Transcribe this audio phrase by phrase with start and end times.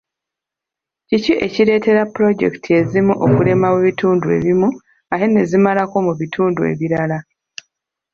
[1.07, 4.69] Kiki ekireetera puloojekiti ezimu okulema mu bitundu ebimu
[5.13, 7.17] ate ne zimalako mu bitundu ebirala?